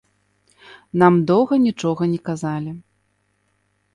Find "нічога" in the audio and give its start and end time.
1.67-2.01